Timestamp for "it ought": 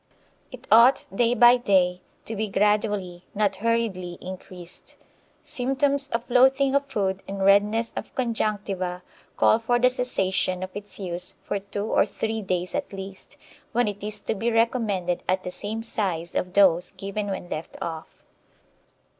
0.51-1.05